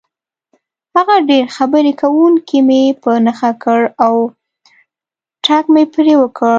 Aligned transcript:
هغه 0.95 1.15
ډېر 1.29 1.45
خبرې 1.57 1.93
کوونکی 2.01 2.59
مې 2.67 2.83
په 3.03 3.11
نښه 3.25 3.51
کړ 3.63 3.81
او 4.05 4.13
ټک 5.45 5.65
مې 5.73 5.83
پرې 5.93 6.13
وکړ. 6.21 6.49